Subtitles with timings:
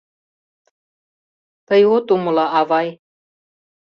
[1.67, 2.87] —Тый от умыло, авай.